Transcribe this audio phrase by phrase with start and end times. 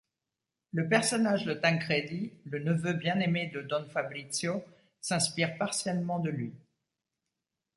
[0.73, 4.63] Le personnage de Tancredi, le neveu bien-aimé de don Fabrizio,
[4.99, 6.55] s'inspire partiellement de lui.